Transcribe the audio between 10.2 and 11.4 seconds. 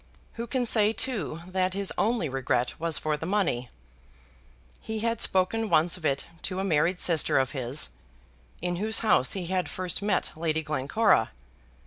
Lady Glencora.